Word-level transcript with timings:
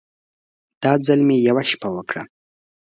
دا 0.83 0.93
ځل 1.05 1.19
مې 1.27 1.37
يوه 1.47 1.63
شپه 1.69 1.87
وکړه. 1.95 2.23